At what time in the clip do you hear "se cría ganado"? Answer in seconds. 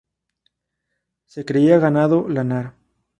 1.27-2.27